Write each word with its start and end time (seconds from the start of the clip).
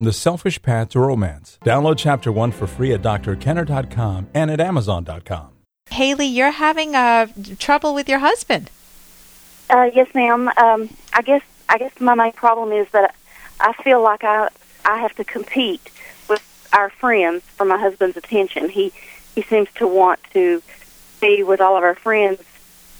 The 0.00 0.12
Selfish 0.12 0.62
Path 0.62 0.90
to 0.90 1.00
Romance. 1.00 1.58
Download 1.64 1.96
Chapter 1.98 2.30
1 2.30 2.52
for 2.52 2.68
free 2.68 2.92
at 2.92 3.02
drkenner.com 3.02 4.28
and 4.32 4.48
at 4.48 4.60
amazon.com. 4.60 5.48
Haley, 5.90 6.26
you're 6.26 6.52
having 6.52 6.94
uh, 6.94 7.26
trouble 7.58 7.94
with 7.94 8.08
your 8.08 8.20
husband. 8.20 8.70
Uh, 9.68 9.90
yes, 9.92 10.06
ma'am. 10.14 10.52
Um, 10.56 10.88
I 11.12 11.22
guess 11.22 11.42
I 11.68 11.78
guess 11.78 11.90
my 11.98 12.14
main 12.14 12.30
problem 12.30 12.70
is 12.70 12.88
that 12.92 13.16
I 13.58 13.72
feel 13.82 14.00
like 14.00 14.22
I 14.22 14.48
I 14.84 14.98
have 14.98 15.16
to 15.16 15.24
compete 15.24 15.90
with 16.28 16.68
our 16.72 16.90
friends 16.90 17.42
for 17.42 17.64
my 17.64 17.76
husband's 17.76 18.16
attention. 18.16 18.68
He 18.68 18.92
he 19.34 19.42
seems 19.42 19.68
to 19.74 19.88
want 19.88 20.20
to 20.32 20.62
be 21.20 21.42
with 21.42 21.60
all 21.60 21.76
of 21.76 21.82
our 21.82 21.96
friends, 21.96 22.40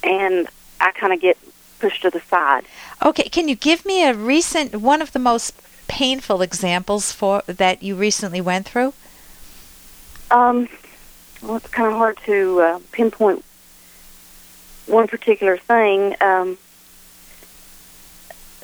and 0.03 0.49
I 0.81 0.91
kind 0.91 1.13
of 1.13 1.21
get 1.21 1.39
pushed 1.79 2.03
to 2.03 2.11
the 2.11 2.21
side. 2.21 2.65
Okay, 3.05 3.29
can 3.29 3.47
you 3.47 3.55
give 3.55 3.87
me 3.87 4.05
a 4.05 4.15
recent 4.15 4.75
one 4.75 5.01
of 5.01 5.13
the 5.13 5.21
most 5.21 5.55
painful 5.89 6.43
examples 6.43 7.11
for 7.13 7.43
that 7.47 7.83
you 7.83 7.97
recently 7.97 8.41
went 8.41 8.67
through? 8.67 8.93
Um, 10.31 10.69
well, 11.43 11.57
it's 11.57 11.69
kind 11.69 11.91
of 11.91 11.97
hard 11.97 12.19
to 12.27 12.61
uh, 12.61 12.81
pinpoint 12.93 13.45
one 14.87 15.09
particular 15.09 15.57
thing. 15.57 16.15
Um, 16.21 16.59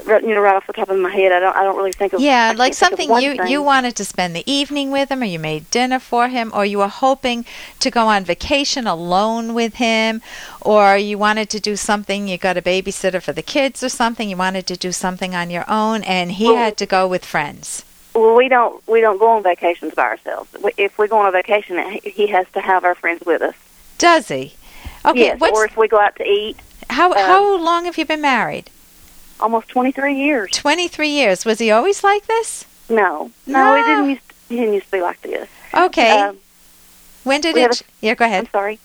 you 0.07 0.35
know, 0.35 0.41
right 0.41 0.57
off 0.57 0.67
the 0.67 0.73
top 0.73 0.89
of 0.89 0.99
my 0.99 1.11
head, 1.11 1.33
I 1.33 1.41
don't. 1.41 1.57
I 1.57 1.63
don't 1.63 1.77
really 1.77 1.93
think 1.93 2.13
of. 2.13 2.21
Yeah, 2.21 2.53
like 2.57 2.75
something 2.75 3.09
you 3.21 3.37
thing. 3.37 3.49
you 3.49 3.63
wanted 3.63 3.97
to 3.97 4.05
spend 4.05 4.35
the 4.35 4.43
evening 4.51 4.91
with 4.91 5.11
him, 5.11 5.23
or 5.23 5.27
you 5.27 5.39
made 5.39 5.71
dinner 5.71 5.99
for 5.99 6.29
him, 6.29 6.51
or 6.55 6.65
you 6.65 6.79
were 6.79 6.89
hoping 6.89 7.45
to 7.81 7.91
go 7.91 8.07
on 8.07 8.25
vacation 8.25 8.87
alone 8.87 9.55
with 9.55 9.75
him, 9.75 10.23
or 10.61 10.97
you 10.97 11.19
wanted 11.19 11.49
to 11.51 11.61
do 11.61 11.77
something. 11.77 12.29
You 12.29 12.39
got 12.39 12.57
a 12.57 12.63
babysitter 12.63 13.23
for 13.23 13.33
the 13.33 13.43
kids, 13.43 13.83
or 13.83 13.89
something. 13.89 14.29
You 14.29 14.37
wanted 14.37 14.67
to 14.69 14.77
do 14.77 14.93
something 14.93 15.35
on 15.35 15.51
your 15.51 15.65
own, 15.69 16.03
and 16.03 16.33
he 16.33 16.47
Well- 16.47 16.57
had 16.57 16.77
to 16.79 16.87
go 16.87 17.07
with 17.07 17.25
friends. 17.25 17.85
Well, 18.15 18.37
we 18.37 18.49
don't. 18.49 18.87
We 18.87 19.01
don't 19.01 19.19
go 19.19 19.29
on 19.29 19.43
vacations 19.43 19.95
by 19.95 20.05
ourselves. 20.05 20.49
If 20.77 20.99
we 20.99 21.09
go 21.09 21.19
on 21.19 21.27
a 21.27 21.33
vacation, 21.33 21.79
he- 22.05 22.29
has 22.29 22.47
to 22.53 22.61
have 22.61 22.85
our 22.85 22.95
friends 22.95 23.25
with 23.27 23.43
us. 23.43 23.55
Does 23.99 24.29
he? 24.29 24.55
Okay. 25.05 25.21
yes, 25.21 25.41
or 25.41 25.65
if 25.65 25.77
we 25.77 25.89
go 25.89 25.99
out 26.01 26.17
to 26.17 26.25
eat. 26.25 26.57
how 26.91 27.13
um, 27.13 27.19
how 27.19 27.57
long 27.59 27.85
have 27.85 27.99
you 27.99 28.07
been 28.07 28.21
married? 28.21 28.71
Almost 29.41 29.69
twenty 29.69 29.93
three 29.93 30.15
years. 30.15 30.51
Twenty 30.53 30.89
three 30.89 31.09
years. 31.11 31.45
Was 31.45 31.59
he 31.59 31.71
always 31.71 32.03
like 32.05 32.27
this? 32.27 32.65
No, 32.89 33.31
no, 33.47 33.65
No. 33.65 33.75
it 33.77 33.83
didn't 33.85 34.11
used. 34.11 34.23
It 34.51 34.57
didn't 34.57 34.75
used 34.75 34.87
to 34.87 34.93
be 34.93 35.01
like 35.03 35.21
this. 35.23 35.49
Okay. 35.75 36.21
Um, 36.21 36.39
when 37.25 37.41
did 37.41 37.57
it? 37.57 37.81
a- 37.81 37.85
yeah, 38.01 38.15
go 38.15 38.25
ahead. 38.27 38.45
I'm 38.45 38.51
sorry. 38.51 38.79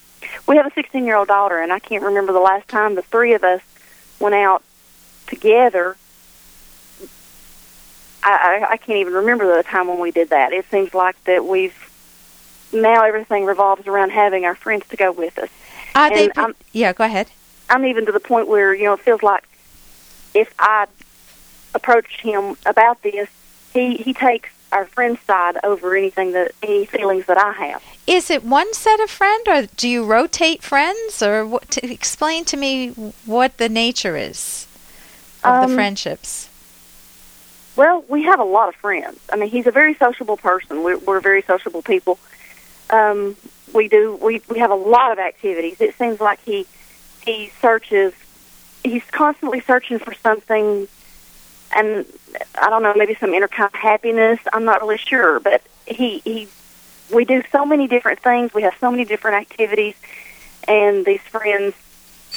We 0.47 0.55
have 0.58 0.66
a 0.66 0.72
16 0.73 1.05
year 1.05 1.16
old 1.17 1.27
daughter, 1.27 1.59
and 1.59 1.72
I 1.72 1.80
can't 1.80 2.03
remember 2.03 2.33
the 2.33 2.39
last 2.39 2.67
time 2.67 2.95
the 2.95 3.02
three 3.02 3.33
of 3.33 3.44
us 3.44 3.61
went 4.20 4.36
out 4.36 4.64
together. 5.27 5.95
I, 8.23 8.59
I, 8.67 8.72
I 8.73 8.77
can't 8.77 8.97
even 9.00 9.14
remember 9.14 9.55
the 9.55 9.64
time 9.64 9.88
when 9.88 10.00
we 10.00 10.11
did 10.11 10.30
that. 10.30 10.52
It 10.52 10.66
seems 10.70 10.94
like 10.94 11.22
that 11.25 11.45
we've 11.45 11.75
now 12.73 13.03
everything 13.03 13.45
revolves 13.45 13.88
around 13.88 14.11
having 14.11 14.45
our 14.45 14.55
friends 14.55 14.86
to 14.89 14.97
go 14.97 15.11
with 15.11 15.38
us. 15.39 15.50
Are 15.95 16.09
they? 16.09 16.25
and 16.25 16.33
I'm- 16.38 16.55
yeah, 16.72 16.94
go 16.94 17.03
ahead. 17.05 17.30
I'm 17.70 17.86
even 17.86 18.05
to 18.08 18.11
the 18.11 18.20
point 18.20 18.47
where 18.47 18.73
you 18.73 18.86
know 18.86 18.94
it 18.94 19.00
feels 19.02 19.22
like 19.23 19.44
if 20.33 20.53
I 20.59 20.88
approached 21.75 22.22
him 22.22 22.55
about 22.66 23.02
this, 23.03 23.30
he 23.73 23.97
he 23.97 24.13
takes 24.13 24.49
our 24.71 24.86
friend's 24.86 25.21
side 25.21 25.58
over 25.63 25.95
anything 25.95 26.31
that 26.33 26.52
any 26.61 26.86
feelings 26.86 27.25
that 27.25 27.38
I 27.38 27.52
have. 27.53 27.83
Is 28.05 28.30
it 28.30 28.44
one 28.44 28.73
set 28.73 28.99
of 28.99 29.09
friend, 29.09 29.47
or 29.47 29.67
do 29.75 29.88
you 29.88 30.05
rotate 30.05 30.63
friends, 30.63 31.21
or 31.21 31.45
what, 31.45 31.69
to 31.71 31.91
explain 31.91 32.45
to 32.45 32.58
me 32.58 32.89
what 33.25 33.58
the 33.58 33.69
nature 33.69 34.16
is 34.16 34.67
of 35.44 35.61
the 35.61 35.67
Um, 35.69 35.75
friendships? 35.75 36.49
Well, 37.75 38.03
we 38.09 38.23
have 38.23 38.39
a 38.39 38.43
lot 38.43 38.67
of 38.69 38.75
friends. 38.75 39.19
I 39.31 39.38
mean, 39.38 39.49
he's 39.49 39.66
a 39.66 39.71
very 39.71 39.93
sociable 39.95 40.38
person. 40.38 40.83
We're, 40.83 40.97
we're 40.97 41.21
very 41.21 41.41
sociable 41.43 41.81
people. 41.81 42.19
Um, 42.89 43.38
we 43.73 43.88
do. 43.88 44.17
We 44.21 44.41
we 44.49 44.59
have 44.59 44.71
a 44.71 44.75
lot 44.75 45.11
of 45.11 45.19
activities. 45.19 45.80
It 45.80 45.95
seems 45.95 46.19
like 46.19 46.39
he 46.43 46.65
he 47.23 47.52
searches. 47.61 48.14
He's 48.84 49.04
constantly 49.12 49.60
searching 49.62 50.00
for 50.00 50.14
something, 50.14 50.88
and 51.76 52.06
I 52.56 52.70
don't 52.70 52.82
know, 52.84 52.94
maybe 52.95 53.16
some 53.16 53.34
inner 53.34 53.48
kind 53.48 53.70
of 53.73 53.80
happiness. 53.80 54.40
I'm 54.54 54.66
not 54.66 54.82
really 54.82 54.98
sure, 54.98 55.40
but 55.40 55.62
he 55.86 56.20
he. 56.20 56.48
We 57.14 57.26
do 57.26 57.42
so 57.52 57.66
many 57.66 57.88
different 57.88 58.20
things. 58.20 58.54
We 58.54 58.62
have 58.62 58.76
so 58.80 58.92
many 58.92 59.04
different 59.04 59.38
activities, 59.38 59.95
and 60.67 61.06
these 61.06 61.22
friends 61.22 61.73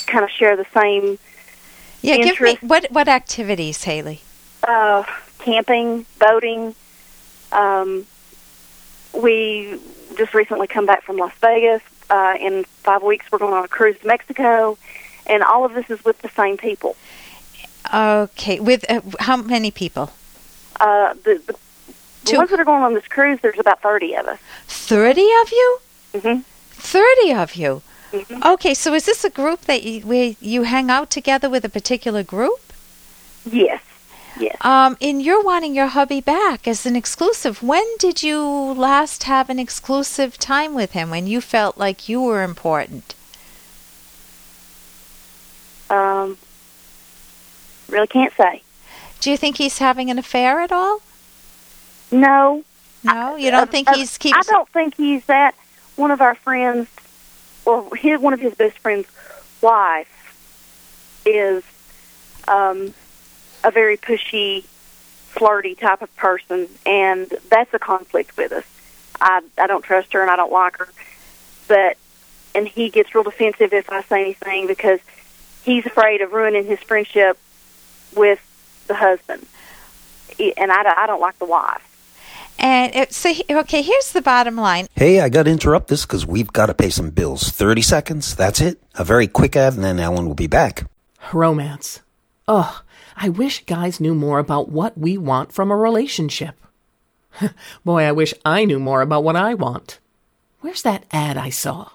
kind 0.06 0.24
of 0.24 0.30
share 0.30 0.56
the 0.56 0.66
same 0.72 1.18
Yeah, 2.00 2.16
give 2.16 2.40
me 2.40 2.56
what 2.62 2.86
what 2.90 3.08
activities, 3.08 3.84
Haley? 3.84 4.22
uh, 4.66 5.04
camping, 5.38 6.06
boating. 6.18 6.74
Um, 7.52 8.06
we 9.12 9.78
just 10.16 10.34
recently 10.34 10.66
come 10.66 10.86
back 10.86 11.02
from 11.02 11.16
Las 11.18 11.32
Vegas. 11.40 11.82
Uh, 12.10 12.34
in 12.38 12.64
five 12.64 13.02
weeks, 13.02 13.26
we're 13.30 13.38
going 13.38 13.54
on 13.54 13.64
a 13.64 13.68
cruise 13.68 13.98
to 14.00 14.06
Mexico, 14.06 14.76
and 15.26 15.42
all 15.42 15.64
of 15.64 15.74
this 15.74 15.90
is 15.90 16.04
with 16.04 16.18
the 16.22 16.28
same 16.30 16.56
people. 16.56 16.96
Okay, 17.92 18.60
with 18.60 18.88
uh, 18.90 19.00
how 19.20 19.36
many 19.36 19.70
people? 19.70 20.12
Uh, 20.80 21.14
the 21.24 21.42
the, 22.24 22.36
ones 22.36 22.50
that 22.50 22.60
are 22.60 22.64
going 22.64 22.82
on 22.82 22.94
this 22.94 23.08
cruise, 23.08 23.40
there's 23.42 23.58
about 23.58 23.82
thirty 23.82 24.14
of 24.14 24.26
us. 24.26 24.38
Thirty 24.66 25.28
of 25.42 25.50
you. 25.50 25.78
Mm-hmm. 26.14 26.40
Thirty 26.70 27.32
of 27.32 27.54
you. 27.56 27.82
Mhm. 28.12 28.44
Okay, 28.52 28.74
so 28.74 28.92
is 28.94 29.06
this 29.06 29.24
a 29.24 29.30
group 29.30 29.62
that 29.62 29.82
you, 29.82 30.02
where 30.02 30.34
you 30.40 30.64
hang 30.64 30.90
out 30.90 31.10
together 31.10 31.48
with 31.48 31.64
a 31.64 31.70
particular 31.70 32.22
group? 32.22 32.72
Yes, 33.50 33.82
yes. 34.38 34.56
Um, 34.60 34.96
and 35.00 35.22
you're 35.22 35.42
wanting 35.42 35.74
your 35.74 35.88
hubby 35.88 36.20
back 36.20 36.68
as 36.68 36.84
an 36.84 36.94
exclusive. 36.94 37.62
When 37.62 37.84
did 37.98 38.22
you 38.22 38.40
last 38.40 39.24
have 39.24 39.48
an 39.48 39.58
exclusive 39.58 40.36
time 40.38 40.74
with 40.74 40.92
him 40.92 41.10
when 41.10 41.26
you 41.26 41.40
felt 41.40 41.78
like 41.78 42.08
you 42.08 42.20
were 42.20 42.42
important? 42.42 43.14
Um, 45.92 46.38
really 47.88 48.06
can't 48.06 48.32
say. 48.34 48.62
Do 49.20 49.30
you 49.30 49.36
think 49.36 49.58
he's 49.58 49.78
having 49.78 50.10
an 50.10 50.18
affair 50.18 50.60
at 50.60 50.72
all? 50.72 51.00
No, 52.10 52.64
No, 53.04 53.36
you 53.36 53.50
don't 53.50 53.68
Uh, 53.68 53.72
think 53.72 53.88
uh, 53.88 53.94
he's 53.94 54.16
keeps. 54.18 54.36
I 54.38 54.42
don't 54.50 54.68
think 54.70 54.94
he's 54.96 55.24
that. 55.26 55.54
One 55.96 56.10
of 56.10 56.20
our 56.20 56.34
friends, 56.34 56.88
or 57.64 57.94
his 57.96 58.20
one 58.20 58.32
of 58.32 58.40
his 58.40 58.54
best 58.54 58.78
friends' 58.78 59.06
wife, 59.60 60.08
is 61.26 61.62
um, 62.48 62.94
a 63.64 63.70
very 63.70 63.96
pushy, 63.96 64.64
flirty 64.64 65.74
type 65.74 66.00
of 66.02 66.14
person, 66.16 66.68
and 66.86 67.32
that's 67.50 67.72
a 67.74 67.78
conflict 67.78 68.36
with 68.36 68.52
us. 68.52 68.64
I 69.20 69.42
I 69.58 69.66
don't 69.66 69.82
trust 69.84 70.12
her, 70.14 70.22
and 70.22 70.30
I 70.30 70.36
don't 70.36 70.52
like 70.52 70.78
her. 70.78 70.88
But 71.68 71.96
and 72.54 72.66
he 72.68 72.88
gets 72.90 73.14
real 73.14 73.24
defensive 73.24 73.72
if 73.72 73.90
I 73.90 74.02
say 74.02 74.20
anything 74.22 74.66
because 74.66 75.00
he's 75.64 75.86
afraid 75.86 76.20
of 76.20 76.32
ruining 76.32 76.66
his 76.66 76.80
friendship 76.80 77.38
with 78.16 78.40
the 78.88 78.94
husband, 78.94 79.46
and 80.38 80.72
I, 80.72 80.82
don't- 80.82 80.98
I 80.98 81.06
don't 81.06 81.20
like 81.20 81.38
the 81.38 81.44
wife. 81.46 81.88
And 82.58 82.94
it, 82.94 83.12
so, 83.12 83.32
he- 83.32 83.44
okay, 83.50 83.82
here's 83.82 84.12
the 84.12 84.22
bottom 84.22 84.56
line. 84.56 84.86
Hey, 84.94 85.20
I 85.20 85.28
got 85.28 85.44
to 85.44 85.50
interrupt 85.50 85.88
this 85.88 86.04
because 86.04 86.26
we've 86.26 86.52
got 86.52 86.66
to 86.66 86.74
pay 86.74 86.90
some 86.90 87.10
bills. 87.10 87.48
30 87.50 87.82
seconds, 87.82 88.34
that's 88.36 88.60
it. 88.60 88.80
A 88.94 89.04
very 89.04 89.26
quick 89.26 89.56
ad, 89.56 89.74
and 89.74 89.82
then 89.82 89.98
Ellen 89.98 90.26
will 90.26 90.34
be 90.34 90.46
back. 90.46 90.84
Romance. 91.32 92.00
Ugh, 92.46 92.82
I 93.16 93.28
wish 93.30 93.64
guys 93.64 94.00
knew 94.00 94.14
more 94.14 94.38
about 94.38 94.68
what 94.68 94.96
we 94.98 95.16
want 95.16 95.52
from 95.52 95.70
a 95.70 95.76
relationship. 95.76 96.54
Boy, 97.84 98.02
I 98.02 98.12
wish 98.12 98.34
I 98.44 98.64
knew 98.64 98.78
more 98.78 99.00
about 99.00 99.24
what 99.24 99.36
I 99.36 99.54
want. 99.54 99.98
Where's 100.60 100.82
that 100.82 101.04
ad 101.10 101.36
I 101.38 101.48
saw? 101.50 101.88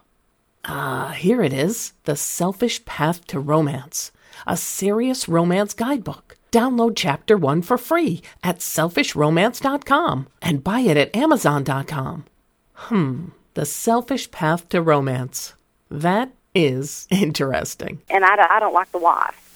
Ah, 0.68 1.14
here 1.18 1.42
it 1.42 1.54
is 1.54 1.94
The 2.04 2.16
Selfish 2.16 2.84
Path 2.86 3.26
to 3.28 3.40
Romance, 3.40 4.12
a 4.46 4.58
serious 4.58 5.28
romance 5.30 5.74
guidebook. 5.74 6.36
Download 6.52 6.94
chapter 6.96 7.38
one 7.38 7.62
for 7.62 7.78
free 7.78 8.22
at 8.44 8.60
selfishromance.com 8.60 10.28
and 10.42 10.64
buy 10.64 10.80
it 10.82 10.98
at 10.98 11.16
amazon.com. 11.16 12.26
Hmm, 12.74 13.26
The 13.54 13.66
Selfish 13.66 14.32
Path 14.32 14.68
to 14.70 14.82
Romance. 14.82 15.54
That 15.90 16.32
is 16.56 17.08
interesting. 17.10 18.02
and 18.10 18.26
I, 18.26 18.36
I 18.50 18.60
don't 18.60 18.74
like 18.74 18.92
the 18.92 18.98
wife. 18.98 19.47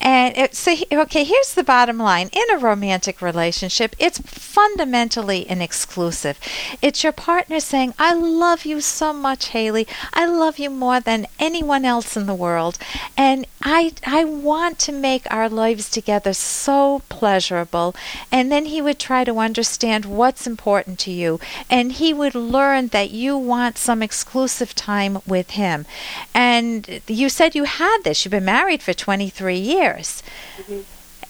And 0.00 0.36
it, 0.36 0.54
so, 0.54 0.74
okay, 0.92 1.24
here's 1.24 1.54
the 1.54 1.64
bottom 1.64 1.98
line. 1.98 2.28
In 2.32 2.44
a 2.52 2.58
romantic 2.58 3.22
relationship, 3.22 3.96
it's 3.98 4.18
fundamentally 4.18 5.48
an 5.48 5.62
exclusive. 5.62 6.38
It's 6.82 7.02
your 7.02 7.12
partner 7.12 7.60
saying, 7.60 7.94
I 7.98 8.12
love 8.14 8.64
you 8.64 8.80
so 8.80 9.12
much, 9.12 9.48
Haley. 9.48 9.86
I 10.12 10.26
love 10.26 10.58
you 10.58 10.70
more 10.70 11.00
than 11.00 11.26
anyone 11.38 11.84
else 11.84 12.16
in 12.16 12.26
the 12.26 12.34
world. 12.34 12.78
And 13.16 13.46
I, 13.62 13.92
I 14.06 14.24
want 14.24 14.78
to 14.80 14.92
make 14.92 15.26
our 15.30 15.48
lives 15.48 15.90
together 15.90 16.32
so 16.34 17.02
pleasurable. 17.08 17.94
And 18.30 18.52
then 18.52 18.66
he 18.66 18.82
would 18.82 18.98
try 18.98 19.24
to 19.24 19.38
understand 19.38 20.04
what's 20.04 20.46
important 20.46 20.98
to 21.00 21.10
you. 21.10 21.40
And 21.70 21.92
he 21.92 22.12
would 22.12 22.34
learn 22.34 22.88
that 22.88 23.10
you 23.10 23.36
want 23.38 23.78
some 23.78 24.02
exclusive 24.02 24.74
time 24.74 25.18
with 25.26 25.50
him. 25.50 25.86
And 26.34 27.00
you 27.06 27.28
said 27.28 27.54
you 27.54 27.64
had 27.64 27.98
this. 28.04 28.24
You've 28.24 28.32
been 28.32 28.44
married 28.44 28.82
for 28.82 28.92
23 28.92 29.56
years. 29.56 29.85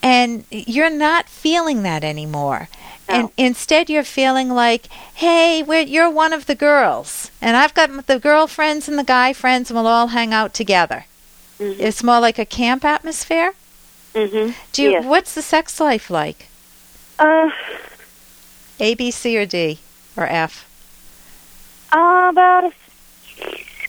And 0.03 0.43
you're 0.51 0.89
not 0.89 1.27
feeling 1.27 1.83
that 1.83 2.03
anymore. 2.03 2.69
And 3.09 3.29
instead, 3.37 3.89
you're 3.89 4.03
feeling 4.03 4.49
like, 4.49 4.87
hey, 5.15 5.63
we're, 5.63 5.81
you're 5.81 6.09
one 6.09 6.33
of 6.33 6.45
the 6.45 6.55
girls, 6.55 7.31
and 7.41 7.55
I've 7.55 7.73
got 7.73 8.05
the 8.07 8.19
girlfriends 8.19 8.89
and 8.89 8.99
the 8.99 9.03
guy 9.03 9.31
friends, 9.31 9.69
and 9.69 9.77
we'll 9.77 9.87
all 9.87 10.07
hang 10.07 10.33
out 10.33 10.53
together. 10.53 11.05
Mhm. 11.57 11.79
It's 11.79 12.03
more 12.03 12.19
like 12.19 12.37
a 12.37 12.45
camp 12.45 12.83
atmosphere. 12.83 13.53
Mhm. 14.13 14.53
Do 14.73 14.83
you? 14.83 14.91
Yes. 14.91 15.05
What's 15.05 15.33
the 15.35 15.41
sex 15.41 15.79
life 15.79 16.09
like? 16.09 16.47
Uh, 17.17 17.49
A, 18.79 18.93
B, 18.95 19.09
C, 19.09 19.37
or 19.37 19.45
D, 19.45 19.79
or 20.17 20.27
F? 20.27 20.65
uh, 21.93 22.27
about 22.31 22.65
a 22.65 22.71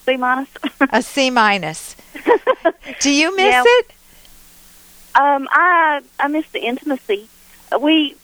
C 0.06 0.16
minus. 0.16 0.48
A 0.92 1.02
C 1.02 1.30
minus. 1.30 1.96
Do 3.00 3.10
you 3.10 3.34
miss 3.36 3.52
Yeah. 3.52 3.62
it? 3.66 3.90
Um, 5.14 5.48
I 5.50 6.00
I 6.20 6.28
miss 6.28 6.48
the 6.50 6.60
intimacy. 6.60 7.28
We 7.80 8.16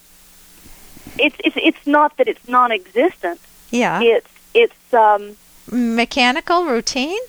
it's 1.18 1.36
it's 1.44 1.56
it's 1.56 1.86
not 1.86 2.16
that 2.18 2.28
it's 2.28 2.46
non-existent. 2.48 3.40
Yeah. 3.70 4.00
It's 4.02 4.28
it's 4.54 4.94
um 4.94 5.36
Mechanical 5.70 6.64
routine. 6.66 7.20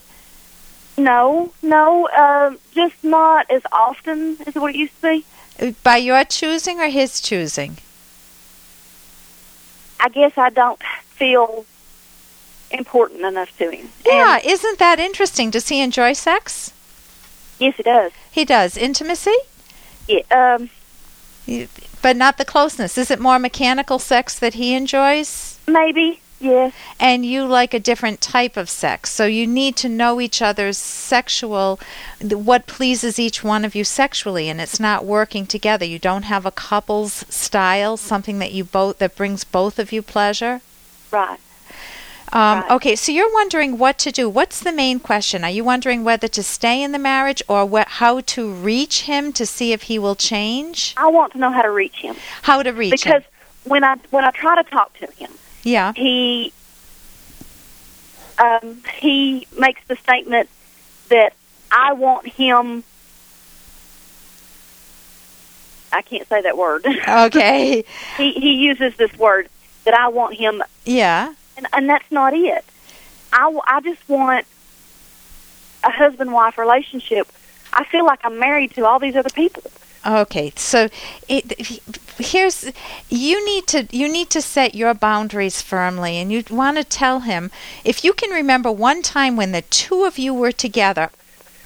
no 0.97 1.51
no 1.61 2.07
um 2.09 2.59
just 2.73 3.01
not 3.03 3.49
as 3.49 3.61
often 3.71 4.37
as 4.45 4.55
what 4.55 4.75
it 4.75 4.77
used 4.77 4.95
to 5.01 5.21
be. 5.59 5.73
By 5.83 5.97
your 5.97 6.23
choosing 6.25 6.79
or 6.79 6.87
his 6.89 7.21
choosing? 7.21 7.77
I 9.99 10.09
guess 10.09 10.37
I 10.37 10.49
don't 10.49 10.81
feel 10.83 11.65
important 12.71 13.21
enough 13.21 13.57
to 13.57 13.71
him. 13.71 13.89
Yeah. 14.05 14.35
And 14.37 14.45
Isn't 14.45 14.79
that 14.79 14.99
interesting? 14.99 15.49
Does 15.49 15.69
he 15.69 15.81
enjoy 15.81 16.13
sex? 16.13 16.73
Yes, 17.59 17.75
he 17.75 17.83
does. 17.83 18.11
He 18.31 18.45
does. 18.45 18.77
Intimacy? 18.77 19.35
Yeah. 20.07 20.21
Um, 20.31 20.69
But 22.01 22.15
not 22.15 22.37
the 22.37 22.45
closeness. 22.45 22.97
Is 22.97 23.09
it 23.09 23.19
more 23.19 23.39
mechanical 23.39 23.99
sex 23.99 24.37
that 24.39 24.55
he 24.55 24.73
enjoys? 24.75 25.59
maybe. 25.67 26.19
Yes. 26.39 26.73
And 26.99 27.25
you 27.25 27.45
like 27.45 27.73
a 27.73 27.79
different 27.79 28.19
type 28.19 28.57
of 28.57 28.69
sex. 28.69 29.09
So 29.11 29.25
you 29.25 29.47
need 29.47 29.75
to 29.77 29.89
know 29.89 30.19
each 30.19 30.41
other's 30.41 30.77
sexual, 30.77 31.79
what 32.21 32.67
pleases 32.67 33.17
each 33.17 33.43
one 33.43 33.63
of 33.63 33.73
you 33.73 33.83
sexually, 33.83 34.49
and 34.49 34.59
it's 34.59 34.79
not 34.79 35.05
working 35.05 35.47
together. 35.47 35.85
You 35.85 35.97
don't 35.97 36.23
have 36.23 36.45
a 36.45 36.51
couple's 36.51 37.25
style, 37.29 37.95
something 37.97 38.39
that 38.39 38.51
you 38.51 38.63
both 38.65 38.97
that 38.99 39.15
brings 39.15 39.43
both 39.45 39.79
of 39.79 39.91
you 39.93 40.01
pleasure. 40.01 40.61
Right. 41.09 41.39
Um, 42.33 42.61
Right. 42.61 42.71
Okay, 42.71 42.95
so 42.95 43.11
you're 43.11 43.31
wondering 43.33 43.77
what 43.77 43.97
to 43.99 44.11
do. 44.11 44.27
What's 44.29 44.59
the 44.59 44.71
main 44.71 44.99
question? 44.99 45.43
Are 45.43 45.49
you 45.49 45.63
wondering 45.63 46.03
whether 46.03 46.27
to 46.27 46.43
stay 46.43 46.81
in 46.81 46.91
the 46.91 46.99
marriage 46.99 47.41
or 47.47 47.67
wh- 47.67 47.87
how 47.87 48.19
to 48.21 48.51
reach 48.51 49.03
him 49.03 49.31
to 49.33 49.45
see 49.45 49.71
if 49.73 49.83
he 49.83 49.99
will 49.99 50.15
change? 50.15 50.93
I 50.97 51.07
want 51.07 51.31
to 51.33 51.37
know 51.37 51.51
how 51.51 51.61
to 51.61 51.71
reach 51.71 51.95
him 51.97 52.15
How 52.41 52.61
to 52.63 52.71
reach 52.71 52.91
because 52.91 53.21
him? 53.23 53.29
when 53.63 53.83
I 53.83 53.95
when 54.11 54.25
I 54.25 54.31
try 54.31 54.55
to 54.61 54.69
talk 54.69 54.97
to 54.99 55.07
him, 55.11 55.31
Yeah. 55.63 55.93
he 55.95 56.51
um, 58.37 58.81
he 58.99 59.47
makes 59.57 59.81
the 59.87 59.95
statement 59.95 60.49
that 61.09 61.33
I 61.71 61.93
want 61.93 62.27
him. 62.27 62.83
I 65.93 66.01
can't 66.01 66.27
say 66.27 66.41
that 66.41 66.57
word. 66.57 66.85
Okay. 67.07 67.83
he 68.17 68.31
he 68.33 68.53
uses 68.55 68.95
this 68.97 69.13
word 69.17 69.47
that 69.85 69.93
I 69.93 70.07
want 70.09 70.33
him, 70.35 70.61
yeah. 70.83 71.33
And 71.57 71.67
and 71.73 71.89
that's 71.89 72.11
not 72.11 72.33
it. 72.33 72.63
I 73.33 73.59
I 73.67 73.81
just 73.81 74.07
want 74.07 74.45
a 75.83 75.91
husband 75.91 76.33
wife 76.33 76.57
relationship. 76.57 77.27
I 77.73 77.83
feel 77.83 78.05
like 78.05 78.19
I'm 78.23 78.39
married 78.39 78.73
to 78.75 78.85
all 78.85 78.99
these 78.99 79.15
other 79.15 79.29
people. 79.29 79.63
Okay, 80.05 80.53
so 80.55 80.87
it, 81.27 81.81
here's 82.19 82.71
you 83.09 83.43
need 83.45 83.65
to 83.67 83.87
you 83.91 84.07
need 84.07 84.29
to 84.29 84.41
set 84.41 84.75
your 84.75 84.93
boundaries 84.93 85.63
firmly, 85.63 86.17
and 86.17 86.31
you 86.31 86.43
want 86.49 86.77
to 86.77 86.83
tell 86.83 87.21
him 87.21 87.49
if 87.83 88.03
you 88.03 88.13
can 88.13 88.29
remember 88.29 88.71
one 88.71 89.01
time 89.01 89.35
when 89.35 89.51
the 89.51 89.63
two 89.63 90.03
of 90.03 90.19
you 90.19 90.33
were 90.33 90.51
together 90.51 91.09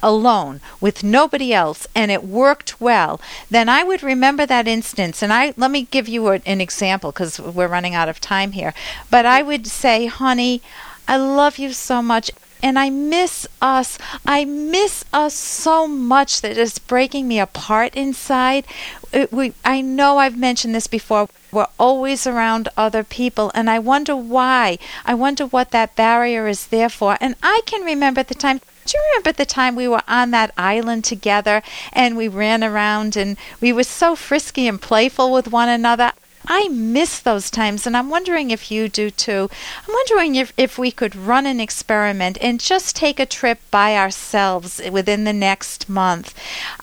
alone 0.02 0.62
with 0.80 1.04
nobody 1.04 1.54
else 1.54 1.88
and 1.96 2.12
it 2.12 2.24
worked 2.24 2.80
well 2.80 3.20
then 3.50 3.70
i 3.70 3.84
would 3.84 4.04
remember 4.04 4.46
that 4.46 4.68
instance 4.68 5.22
and 5.22 5.32
i 5.34 5.54
let 5.58 5.72
me 5.72 5.84
give 5.84 6.08
you 6.08 6.28
a, 6.30 6.42
an 6.46 6.62
example 6.62 7.12
because 7.12 7.40
we're 7.40 7.68
running 7.68 7.96
out 7.96 8.10
of 8.10 8.20
time 8.20 8.54
here 8.54 8.74
but 9.10 9.26
i 9.26 9.42
would 9.42 9.68
say 9.68 10.08
honey 10.08 10.62
i 11.08 11.18
love 11.18 11.58
you 11.58 11.72
so 11.74 12.02
much 12.02 12.32
and 12.62 12.78
I 12.78 12.90
miss 12.90 13.48
us. 13.62 13.98
I 14.26 14.46
miss 14.46 15.06
us 15.14 15.34
so 15.34 15.88
much 15.88 16.42
that 16.42 16.58
it's 16.58 16.78
breaking 16.78 17.28
me 17.28 17.40
apart 17.40 17.96
inside. 17.96 18.66
It, 19.14 19.32
we, 19.32 19.54
I 19.64 19.82
know 19.82 20.18
I've 20.18 20.38
mentioned 20.38 20.76
this 20.76 20.88
before. 20.88 21.30
We're 21.52 21.68
always 21.80 22.28
around 22.28 22.70
other 22.78 23.04
people, 23.04 23.52
and 23.56 23.70
I 23.70 23.80
wonder 23.80 24.16
why. 24.16 24.78
I 25.06 25.14
wonder 25.14 25.46
what 25.46 25.72
that 25.72 25.96
barrier 25.96 26.48
is 26.48 26.68
there 26.68 26.90
for. 26.90 27.18
And 27.20 27.36
I 27.42 27.62
can 27.66 27.84
remember 27.84 28.24
the 28.24 28.36
time. 28.36 28.62
Do 28.86 28.98
you 28.98 29.04
remember 29.12 29.32
the 29.32 29.46
time 29.46 29.76
we 29.76 29.88
were 29.88 30.04
on 30.08 30.32
that 30.32 30.54
island 30.58 31.04
together 31.04 31.62
and 31.94 32.18
we 32.18 32.28
ran 32.28 32.64
around 32.64 33.16
and 33.16 33.38
we 33.62 33.72
were 33.72 33.84
so 33.84 34.16
frisky 34.16 34.68
and 34.68 34.82
playful 34.82 35.32
with 35.32 35.52
one 35.52 35.70
another? 35.70 36.14
I 36.48 36.68
miss 36.70 37.20
those 37.20 37.52
times, 37.52 37.86
and 37.86 37.96
I'm 37.96 38.10
wondering 38.10 38.50
if 38.50 38.72
you 38.72 38.90
do 38.90 39.10
too. 39.10 39.50
I'm 39.88 39.94
wondering 39.94 40.36
if, 40.36 40.54
if 40.58 40.78
we 40.78 40.92
could 40.92 41.16
run 41.16 41.46
an 41.46 41.60
experiment 41.60 42.38
and 42.42 42.60
just 42.60 42.96
take 42.96 43.20
a 43.20 43.26
trip 43.26 43.60
by 43.70 43.96
ourselves 43.96 44.82
within 44.92 45.26
the 45.26 45.34
next 45.34 45.90
month. 45.90 46.34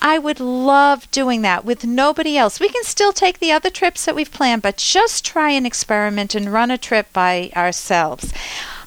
I 0.00 0.18
would 0.18 0.40
love 0.40 1.10
doing 1.10 1.42
that 1.42 1.64
with 1.64 1.84
nobody 1.84 2.36
else. 2.36 2.60
We 2.60 2.68
can 2.68 2.84
still 2.84 3.12
take 3.12 3.38
the 3.38 3.52
other 3.52 3.70
trips 3.70 4.04
that 4.04 4.14
we've 4.14 4.32
planned, 4.32 4.62
but 4.62 4.76
just 4.76 5.24
try 5.24 5.50
an 5.50 5.66
experiment 5.66 6.34
and 6.34 6.52
run 6.52 6.70
a 6.70 6.78
trip 6.78 7.12
by 7.12 7.50
ourselves. 7.56 8.32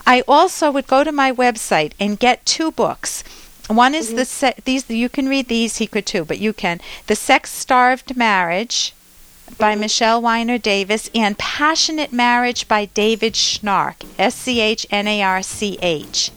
I 0.06 0.24
also 0.28 0.72
would 0.72 0.88
go 0.88 1.04
to 1.04 1.12
my 1.12 1.32
website 1.32 1.92
and 2.00 2.20
get 2.20 2.46
two 2.46 2.72
books. 2.72 3.24
One 3.68 3.94
is 3.94 4.08
mm-hmm. 4.08 4.16
the 4.16 4.26
se- 4.26 4.56
these 4.66 4.90
you 4.90 5.10
can 5.10 5.30
read 5.30 5.48
these 5.48 5.78
he 5.78 5.86
could 5.86 6.08
too, 6.08 6.26
but 6.26 6.40
you 6.40 6.54
can 6.54 6.82
the 7.06 7.16
Sex 7.16 7.52
Starved 7.52 8.18
Marriage 8.18 8.94
by 9.58 9.76
Michele 9.76 10.22
Weiner 10.22 10.58
Davis 10.58 11.10
and 11.14 11.38
Passionate 11.38 12.12
Marriage 12.12 12.68
by 12.68 12.86
David 12.86 13.34
Schnarch, 13.34 14.06
S 14.18 14.36
C 14.36 14.62
H 14.62 14.86
N 14.92 15.08
A 15.08 15.22
R 15.22 15.42
C 15.42 15.78
H. 15.82 16.32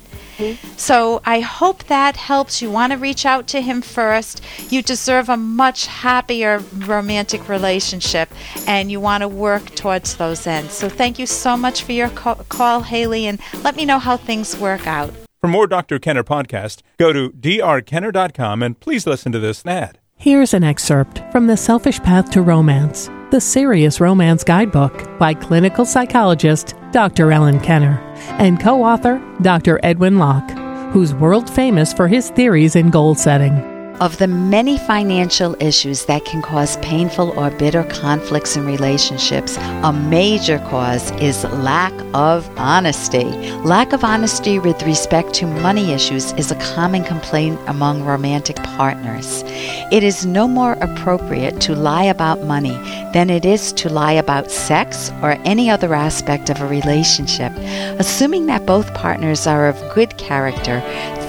So 0.76 1.20
I 1.24 1.40
hope 1.40 1.84
that 1.84 2.16
helps. 2.16 2.62
You 2.62 2.70
want 2.70 2.92
to 2.92 2.98
reach 2.98 3.24
out 3.24 3.46
to 3.48 3.60
him 3.60 3.82
first. 3.82 4.42
You 4.70 4.82
deserve 4.82 5.28
a 5.28 5.36
much 5.36 5.86
happier 5.86 6.58
romantic 6.78 7.48
relationship, 7.48 8.28
and 8.66 8.90
you 8.90 8.98
want 9.00 9.22
to 9.22 9.28
work 9.28 9.74
towards 9.74 10.16
those 10.16 10.46
ends. 10.46 10.72
So 10.72 10.88
thank 10.88 11.18
you 11.18 11.26
so 11.26 11.56
much 11.56 11.82
for 11.82 11.92
your 11.92 12.08
call, 12.08 12.80
Haley, 12.80 13.26
and 13.26 13.38
let 13.62 13.76
me 13.76 13.84
know 13.84 13.98
how 13.98 14.16
things 14.16 14.58
work 14.58 14.86
out. 14.86 15.12
For 15.40 15.48
more 15.48 15.66
Dr. 15.66 15.98
Kenner 15.98 16.24
podcast, 16.24 16.82
go 16.98 17.12
to 17.12 17.30
drkenner.com 17.30 18.62
and 18.62 18.78
please 18.78 19.06
listen 19.06 19.32
to 19.32 19.38
this 19.38 19.66
ad. 19.66 19.98
Here's 20.22 20.54
an 20.54 20.62
excerpt 20.62 21.20
from 21.32 21.48
The 21.48 21.56
Selfish 21.56 21.98
Path 21.98 22.30
to 22.30 22.42
Romance, 22.42 23.10
the 23.32 23.40
Serious 23.40 24.00
Romance 24.00 24.44
Guidebook 24.44 25.18
by 25.18 25.34
clinical 25.34 25.84
psychologist 25.84 26.76
Dr. 26.92 27.32
Ellen 27.32 27.58
Kenner 27.58 27.98
and 28.38 28.60
co 28.60 28.84
author 28.84 29.20
Dr. 29.40 29.80
Edwin 29.82 30.18
Locke, 30.18 30.48
who's 30.92 31.12
world 31.12 31.50
famous 31.50 31.92
for 31.92 32.06
his 32.06 32.30
theories 32.30 32.76
in 32.76 32.90
goal 32.90 33.16
setting. 33.16 33.71
Of 34.02 34.18
the 34.18 34.26
many 34.26 34.78
financial 34.78 35.54
issues 35.62 36.06
that 36.06 36.24
can 36.24 36.42
cause 36.42 36.76
painful 36.78 37.38
or 37.38 37.52
bitter 37.52 37.84
conflicts 37.84 38.56
in 38.56 38.66
relationships, 38.66 39.56
a 39.58 39.92
major 39.92 40.58
cause 40.58 41.12
is 41.20 41.44
lack 41.44 41.92
of 42.12 42.50
honesty. 42.58 43.26
Lack 43.62 43.92
of 43.92 44.02
honesty 44.02 44.58
with 44.58 44.82
respect 44.82 45.34
to 45.34 45.46
money 45.46 45.92
issues 45.92 46.32
is 46.32 46.50
a 46.50 46.56
common 46.74 47.04
complaint 47.04 47.60
among 47.68 48.02
romantic 48.02 48.56
partners. 48.56 49.44
It 49.92 50.02
is 50.02 50.26
no 50.26 50.48
more 50.48 50.72
appropriate 50.80 51.60
to 51.60 51.76
lie 51.76 52.02
about 52.02 52.42
money 52.42 52.74
than 53.12 53.30
it 53.30 53.44
is 53.44 53.72
to 53.74 53.88
lie 53.88 54.14
about 54.14 54.50
sex 54.50 55.12
or 55.22 55.38
any 55.44 55.70
other 55.70 55.94
aspect 55.94 56.50
of 56.50 56.60
a 56.60 56.66
relationship. 56.66 57.52
Assuming 58.00 58.46
that 58.46 58.66
both 58.66 58.92
partners 58.94 59.46
are 59.46 59.68
of 59.68 59.94
good 59.94 60.18
character, 60.18 60.82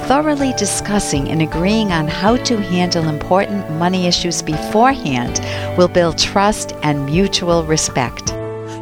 thoroughly 0.08 0.54
discussing 0.54 1.30
and 1.30 1.42
agreeing 1.42 1.92
on 1.92 2.08
how 2.08 2.38
to 2.38 2.58
handle 2.58 3.08
important 3.08 3.70
money 3.72 4.08
issues 4.08 4.42
beforehand 4.42 5.40
will 5.78 5.88
build 5.88 6.18
trust 6.18 6.74
and 6.84 7.06
mutual 7.06 7.64
respect. 7.66 8.32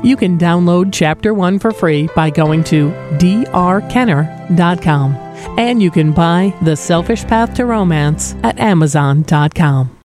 You 0.03 0.17
can 0.17 0.37
download 0.37 0.91
Chapter 0.91 1.33
1 1.33 1.59
for 1.59 1.71
free 1.71 2.09
by 2.15 2.29
going 2.31 2.63
to 2.65 2.89
drkenner.com. 3.19 5.15
And 5.57 5.81
you 5.81 5.91
can 5.91 6.11
buy 6.11 6.53
The 6.61 6.75
Selfish 6.75 7.23
Path 7.25 7.53
to 7.55 7.65
Romance 7.65 8.35
at 8.43 8.59
amazon.com. 8.59 9.97